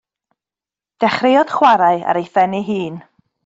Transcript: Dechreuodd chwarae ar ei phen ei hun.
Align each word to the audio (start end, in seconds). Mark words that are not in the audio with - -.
Dechreuodd 1.03 1.55
chwarae 1.57 2.01
ar 2.09 2.21
ei 2.23 2.27
phen 2.33 2.57
ei 2.61 2.67
hun. 2.71 2.99